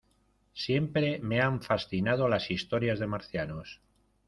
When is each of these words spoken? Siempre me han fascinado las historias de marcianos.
Siempre 0.55 1.19
me 1.21 1.41
han 1.41 1.61
fascinado 1.61 2.27
las 2.27 2.49
historias 2.49 2.97
de 2.97 3.05
marcianos. 3.05 3.81